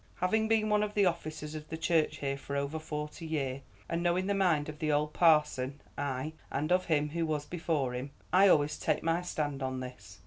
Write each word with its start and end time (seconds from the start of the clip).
Having 0.15 0.47
been 0.47 0.67
one 0.67 0.81
of 0.81 0.95
the 0.95 1.05
officers 1.05 1.53
of 1.53 1.69
the 1.69 1.77
church 1.77 2.17
here 2.17 2.35
for 2.35 2.55
over 2.55 2.79
forty 2.79 3.23
year, 3.27 3.61
and 3.87 4.01
knowing 4.01 4.25
the 4.25 4.33
mind 4.33 4.67
of 4.67 4.79
the 4.79 4.91
old 4.91 5.13
parson, 5.13 5.79
ay, 5.95 6.33
and 6.49 6.71
of 6.71 6.85
him 6.85 7.09
who 7.09 7.23
was 7.23 7.45
before 7.45 7.93
him, 7.93 8.09
I 8.33 8.47
always 8.47 8.79
take 8.79 9.03
my 9.03 9.21
stand 9.21 9.61
on 9.61 9.79
this. 9.79 10.17